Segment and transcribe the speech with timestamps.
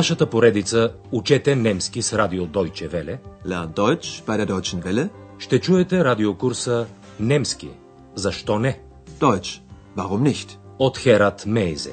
[0.00, 5.08] нашата поредица Учете немски с радио Deutsche Welle Lern Deutsch bei der Deutschen Welle.
[5.38, 6.86] ще чуете радиокурса
[7.20, 7.70] Немски.
[8.14, 8.80] Защо не?
[9.20, 9.60] Deutsch.
[9.96, 10.58] Warum nicht?
[10.78, 11.92] От Херат Мейзе.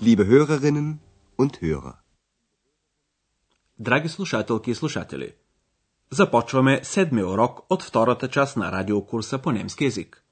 [0.00, 0.98] Liebe Hörerinnen
[1.38, 1.94] und Hörer.
[3.78, 5.36] Драги слушателки и слушатели,
[6.12, 10.24] започваме седми урок от втората част на радиокурса по немски язик.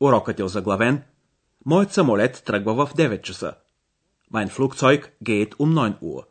[0.00, 1.02] Урокът е озаглавен
[1.66, 3.54] Моят самолет тръгва в 9 часа.
[4.32, 6.24] Mein Flugzeug geht um 9 Uhr.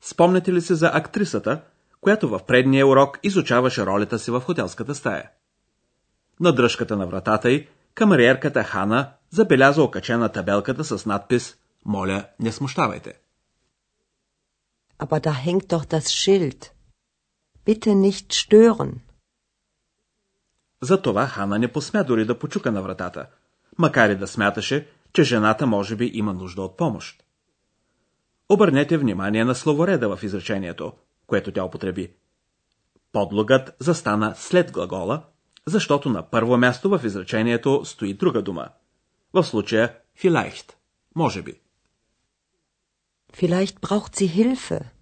[0.00, 1.60] Спомняте ли се за актрисата,
[2.00, 5.30] която в предния урок изучаваше ролята си в хотелската стая?
[6.40, 13.14] На дръжката на вратата й, камериерката Хана забеляза окачена табелката с надпис «Моля, не смущавайте».
[14.98, 16.73] Aber da hängt doch das Schild.
[17.66, 19.00] Bitte nicht stören.
[20.80, 23.26] Затова Хана не посмя дори да почука на вратата,
[23.78, 27.24] макар и да смяташе, че жената може би има нужда от помощ.
[28.48, 30.92] Обърнете внимание на словореда в изречението,
[31.26, 32.12] което тя употреби.
[33.12, 35.22] Подлогът застана след глагола,
[35.66, 38.68] защото на първо място в изречението стои друга дума.
[39.32, 40.72] В случая vielleicht,
[41.14, 41.60] може би.
[43.32, 44.93] Vielleicht braucht sie Hilfe.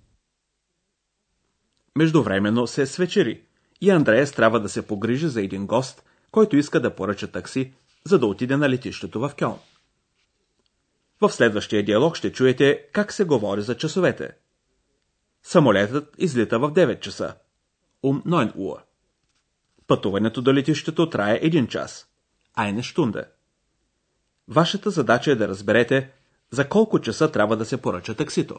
[1.96, 3.42] Междувременно се свечери
[3.80, 7.72] и Андреас трябва да се погрижи за един гост, който иска да поръча такси,
[8.04, 9.58] за да отиде на летището в Кьон.
[11.20, 14.30] В следващия диалог ще чуете как се говори за часовете.
[15.42, 17.34] Самолетът излита в 9 часа.
[18.02, 18.80] Ум 9 Uhr.
[19.86, 22.06] Пътуването до летището трае 1 час.
[22.58, 23.24] Eine Stunde.
[24.48, 26.10] Вашата задача е да разберете
[26.50, 28.58] за колко часа трябва да се поръча таксито.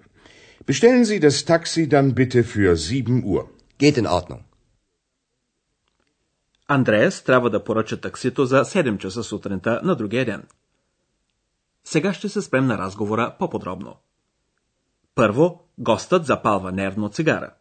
[0.71, 3.43] Bestellen Sie das Taxi dann bitte für 7 Uhr.
[3.77, 4.43] Geht in Ordnung.
[6.67, 10.43] Андреас трябва да поръча таксито за 7 часа сутринта на другия ден.
[11.83, 13.95] Сега ще се спрем на разговора по-подробно.
[15.15, 17.53] Първо, гостът запалва нервно цигара.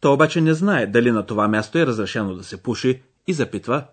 [0.00, 3.86] Той обаче не знае дали на това място е разрешено да се пуши и запитва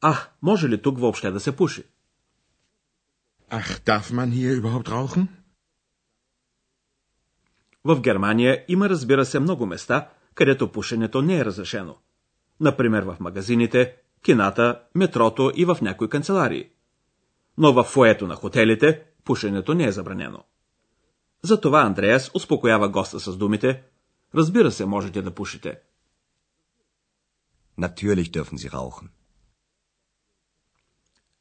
[0.00, 1.82] А, може ли тук въобще да се пуши?
[3.50, 5.26] Ach, darf man hier überhaupt rauchen?
[7.84, 11.96] В Германия има, разбира се, много места, където пушенето не е разрешено.
[12.60, 16.68] Например в магазините, кината, метрото и в някои канцеларии.
[17.58, 20.44] Но в фоето на хотелите пушенето не е забранено.
[21.42, 23.82] Затова Андреас успокоява госта с думите
[24.34, 25.80] Разбира се, можете да пушите.
[27.78, 29.08] Natürlich dürfen Sie rauchen.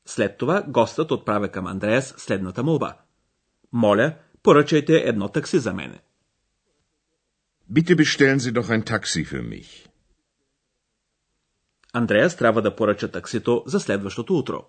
[0.05, 2.97] След това гостът отправя към Андреас следната молба.
[3.71, 6.01] Моля, поръчайте едно такси за мене.
[7.77, 9.89] Bitte bestellen Sie doch ein Taxi für mich.
[11.93, 14.65] Андреас трябва да поръча таксито за следващото утро.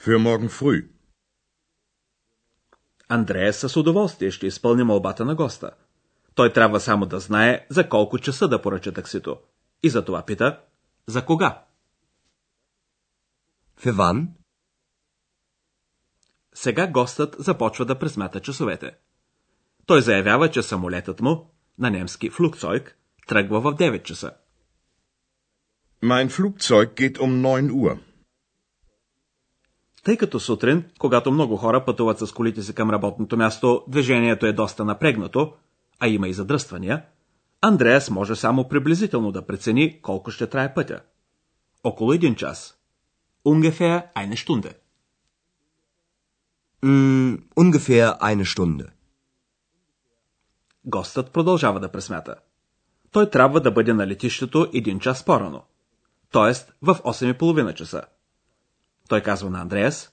[0.00, 0.88] Für morgen früh.
[3.08, 5.70] Андреас с удоволствие ще изпълни молбата на госта.
[6.34, 9.40] Той трябва само да знае за колко часа да поръча таксито.
[9.82, 10.60] И за това пита,
[11.06, 11.64] за кога?
[13.80, 14.28] Für wann?
[16.54, 18.96] Сега гостът започва да пресмята часовете.
[19.88, 22.92] Той заявява, че самолетът му, на немски Flugzeug,
[23.26, 24.30] тръгва в 9 часа.
[26.02, 27.98] Mein Flugzeug geht um 9 Uhr.
[30.04, 34.52] Тъй като сутрин, когато много хора пътуват с колите си към работното място, движението е
[34.52, 35.54] доста напрегнато,
[36.00, 37.04] а има и задръствания,
[37.60, 41.00] Андреас може само приблизително да прецени колко ще трае пътя.
[41.84, 42.78] Около един час.
[43.46, 44.72] Ungefähr eine Stunde.
[46.82, 48.97] Hm, ungefähr eine Stunde.
[50.84, 52.34] Гостът продължава да пресмята.
[53.12, 55.64] Той трябва да бъде на летището един час по-рано.
[56.30, 58.02] Тоест в 8.30 часа.
[59.08, 60.12] Той казва на Андреас,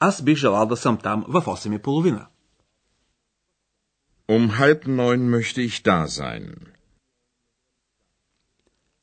[0.00, 2.26] аз бих желал да съм там в 8.30.
[4.28, 6.54] Um halb neun möchte ich da sein.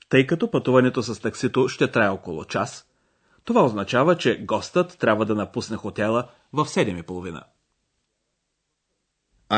[0.10, 2.88] Тъй като пътуването с таксито ще трае около час,
[3.44, 7.44] това означава, че гостът трябва да напусне хотела в 7.30.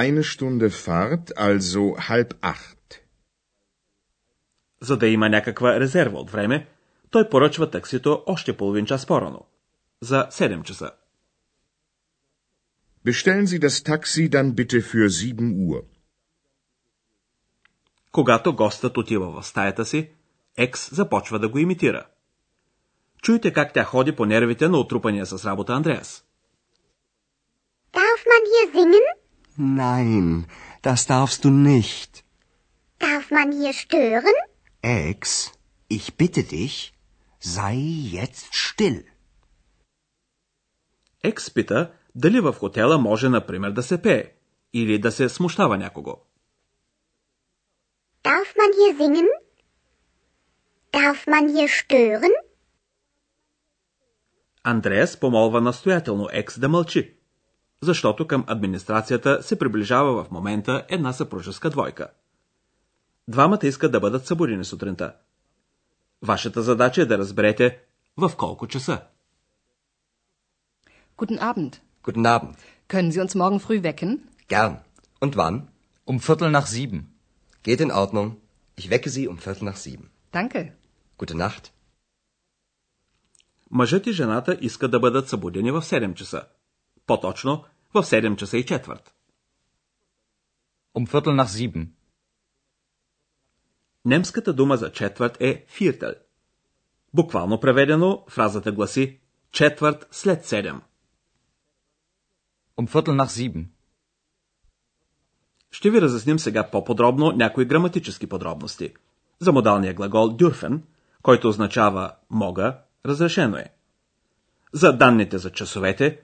[0.01, 2.99] Eine Stunde Fahrt, also halb acht.
[4.81, 6.67] За да има някаква резерва от време,
[7.09, 9.45] той поръчва таксито още половин час по-рано.
[10.01, 10.91] За 7 часа.
[13.05, 15.35] Bestellen Sie das Taxi dann bitte für 7
[15.67, 15.83] Uhr.
[18.11, 20.11] Когато гостът отива в стаята си,
[20.57, 22.05] Екс започва да го имитира.
[23.21, 26.25] Чуйте как тя ходи по нервите на отрупания с работа Андреас.
[27.93, 29.22] Darf man hier singen?
[29.57, 30.45] Nein,
[30.81, 32.23] das darfst du nicht.
[33.00, 34.35] Darf man hier stören?
[34.81, 35.51] Ex,
[35.88, 36.94] ich bitte dich,
[37.39, 37.75] sei
[38.19, 39.03] jetzt still.
[41.23, 44.31] Екс пита дали в хотела може, например, да се пее
[44.73, 46.17] или да се смущава някого.
[48.23, 49.27] Darf man hier singen?
[50.94, 52.31] Darf man hier stören?
[54.63, 57.13] Андреас помолва настоятелно Екс да мълчи,
[57.83, 62.07] защото към администрацията се приближава в момента една съпружеска двойка.
[63.27, 65.13] Двамата искат да бъдат събудени сутринта.
[66.21, 67.80] Вашата задача е да разберете
[68.18, 69.01] в колко часа.
[71.18, 71.80] Guten Abend.
[72.03, 72.56] Guten Abend.
[72.91, 74.12] Können Sie uns morgen früh wecken?
[74.53, 74.74] Gern.
[75.24, 75.56] Und wann?
[76.12, 77.00] Um Viertel nach sieben.
[77.65, 78.27] Geht in Ordnung.
[78.79, 80.06] Ich wecke Sie um Viertel nach sieben.
[80.31, 80.62] Danke.
[81.18, 81.71] Gute Nacht.
[83.71, 86.44] Мъжът и жената искат да бъдат събудени в 7 часа.
[87.07, 89.13] По-точно, в 7 часа и четвърт.
[90.95, 91.87] Um Viertel nach sieben.
[94.05, 96.13] Немската дума за четвърт е фиртел.
[97.13, 99.19] Буквално преведено, фразата гласи
[99.51, 100.81] четвърт след 7.
[102.77, 103.65] Um Viertel nach sieben.
[105.71, 108.93] Ще ви разясним сега по-подробно някои граматически подробности.
[109.39, 110.81] За модалния глагол dürfen,
[111.21, 113.73] който означава мога, разрешено е.
[114.73, 116.21] За данните за часовете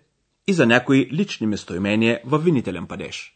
[0.50, 3.36] и за някои лични местоимения в винителен падеж.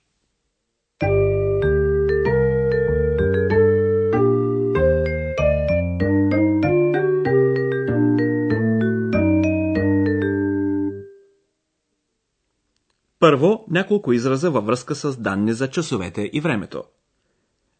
[13.19, 16.83] Първо, няколко израза във връзка с данни за часовете и времето.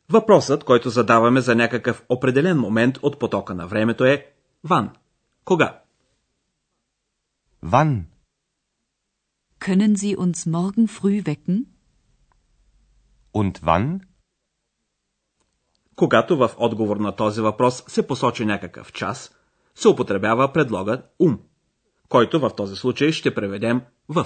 [0.09, 4.25] Въпросът, който задаваме за някакъв определен момент от потока на времето е
[4.63, 4.89] Ван.
[5.45, 5.79] Кога?
[7.65, 8.12] Wann?
[9.69, 11.56] Können Sie uns morgen früh wecken?
[13.31, 14.01] Und wann?
[15.95, 19.36] Когато в отговор на този въпрос се посочи някакъв час,
[19.75, 21.39] се употребява предлогът ум,
[22.10, 24.25] който в този случай ще преведем в.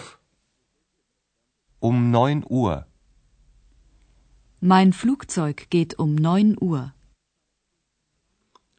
[1.82, 2.84] Um 9 Uhr.
[4.64, 6.90] Mein Flugzeug geht um 9 Uhr.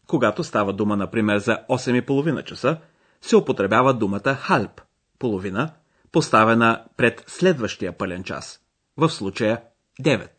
[0.06, 2.80] Когато става дума, например, за 8.30 часа,
[3.20, 4.80] се употребява думата халп,
[5.18, 5.74] половина,
[6.12, 8.60] поставена пред следващия пълен час,
[8.96, 9.62] в случая
[10.02, 10.30] 9.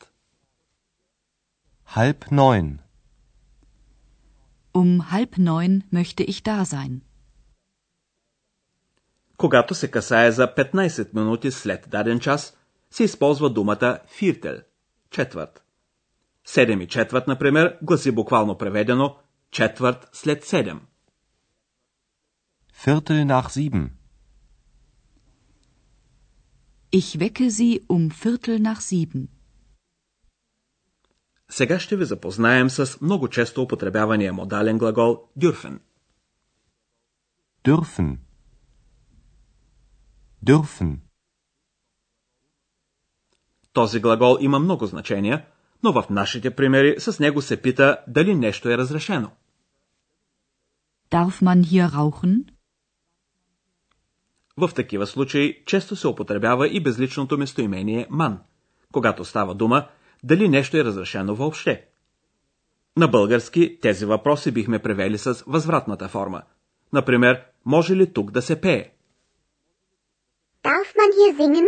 [1.96, 2.78] Halb neun.
[4.74, 7.02] Um halb neun möchte ich da sein.
[9.38, 12.58] Когато се касае за 15 минути след даден час,
[12.92, 14.58] се използва думата фиртел,
[15.12, 15.64] четвърт.
[16.48, 19.18] 7 и четвърт, например, гласи буквално преведено
[19.52, 20.80] четвърт след 7.
[22.86, 23.99] Viertel nach sieben.
[26.92, 29.28] Ich wecke Sie um Viertel nach sieben.
[31.52, 35.80] Сега ще ви запознаем с много често употребявания модален глагол dürfen.
[37.64, 38.18] Dürfen.
[40.46, 40.98] Dürfen.
[43.74, 45.46] Този глагол има много значения,
[45.84, 49.32] но в нашите примери с него се пита дали нещо е разрешено.
[51.12, 52.59] Darf man hier rauchen?
[54.60, 58.40] В такива случаи често се употребява и безличното местоимение ман,
[58.92, 59.88] когато става дума
[60.24, 61.86] дали нещо е разрешено въобще.
[62.98, 66.42] На български тези въпроси бихме превели с възвратната форма.
[66.94, 68.92] Например, може ли тук да се пее?
[70.64, 71.68] Darf man hier singen?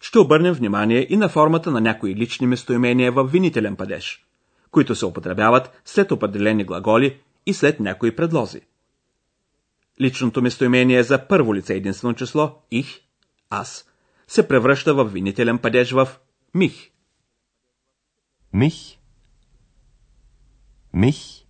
[0.00, 4.26] Ще обърнем внимание и на формата на някои лични местоимения в винителен падеж,
[4.70, 8.60] които се употребяват след определени глаголи и след някои предлози.
[10.00, 13.00] Личното местоимение за първо лице единствено число их,
[13.50, 13.88] аз,
[14.28, 16.08] се превръща в винителен падеж в
[16.54, 16.90] мих.
[18.54, 18.98] Mich.
[20.94, 21.44] Mich.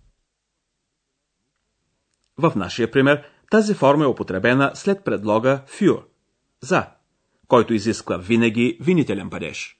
[2.37, 6.03] В нашия пример тази форма е употребена след предлога für,
[6.61, 6.87] за,
[7.47, 9.77] който изисква винаги винителен падеж.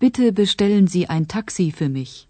[0.00, 2.29] Bitte bestellen Sie ein Taxi für mich.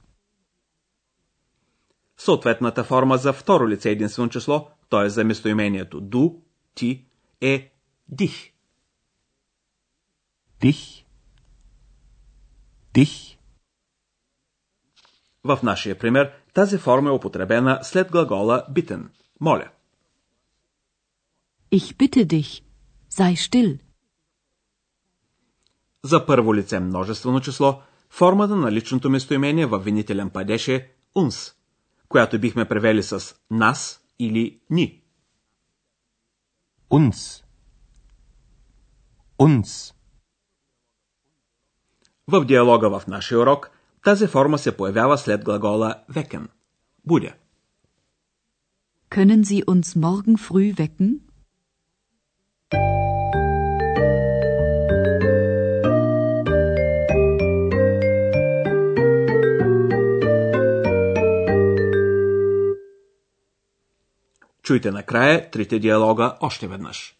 [2.21, 5.09] Съответната форма за второ лице единствено число, т.е.
[5.09, 6.31] за местоимението ду,
[6.75, 7.05] ти,
[7.41, 7.73] е
[8.09, 8.53] дих.
[10.63, 11.05] Dich.
[12.95, 13.37] Dich.
[15.45, 19.09] В нашия пример тази форма е употребена след глагола bitten.
[19.41, 19.71] Моля.
[21.73, 22.63] Ich bitte dich,
[23.11, 23.79] sei still.
[26.03, 31.60] За първо лице множествено число, формата на личното местоимение във винителен падеж е uns,
[32.11, 35.03] която бихме превели с нас или ни.
[36.91, 37.45] Uns.
[39.39, 39.95] Uns.
[42.29, 43.71] В диалога в нашия урок
[44.05, 46.49] тази форма се появява след глагола wecken.
[47.07, 47.35] Будя.
[49.11, 51.21] Können Sie uns morgen früh wecken?
[64.71, 67.20] Чуйте накрая трите диалога още веднъж.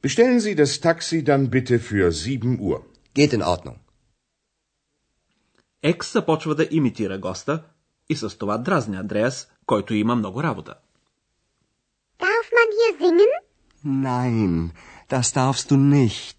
[0.00, 2.78] Bestellen Sie das Taxi dann bitte für sieben Uhr.
[3.14, 3.78] Geht in Ordnung.
[5.82, 7.64] Екс започва да имитира госта
[8.08, 10.74] и с това дразни Андреас, който има много работа.
[12.18, 13.32] Darf man hier singen?
[13.84, 14.72] Nein,
[15.08, 16.38] das darfst du nicht.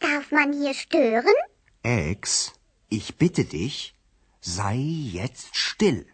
[0.00, 1.38] Darf man hier stören?
[1.84, 2.52] Ex,
[2.90, 3.94] ich bitte dich,
[4.40, 4.78] sei
[5.18, 6.04] jetzt still.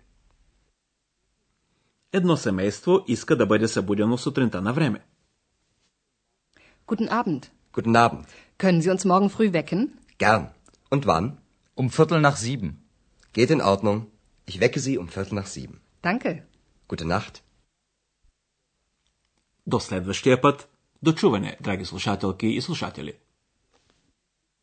[2.12, 5.00] Едно семейство иска да бъде събудено сутринта на време.
[6.88, 7.51] Guten Abend.
[7.77, 8.27] Guten Abend.
[8.57, 9.81] Können Sie uns morgen früh wecken?
[10.17, 10.43] Gern.
[10.89, 11.38] Und wann?
[11.75, 12.69] Um Viertel nach sieben.
[13.33, 13.97] Geht in Ordnung.
[14.45, 15.75] Ich wecke Sie um Viertel nach sieben.
[16.01, 16.31] Danke.
[16.88, 17.41] Gute Nacht.
[19.65, 20.67] До следващия път.
[21.01, 23.19] До чуване, драги слушателки и слушатели.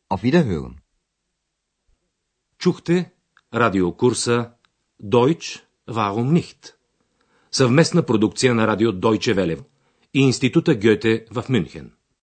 [0.09, 0.79] Auf Wiederhören.
[2.57, 3.11] Чухте
[3.51, 4.55] радиокурса
[5.01, 6.75] Deutsch, warum nicht?
[7.51, 9.63] Съвместна продукция на радио Deutsche Welle
[10.13, 11.91] и Института Гьоте в Мюнхен.